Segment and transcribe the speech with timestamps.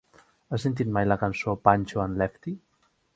[0.55, 2.55] Has sentit mai la cançó "Pancho and Lefty"?